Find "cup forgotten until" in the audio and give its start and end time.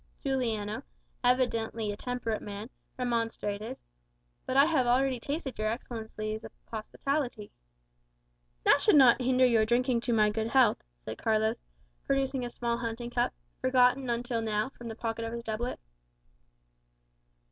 13.11-14.41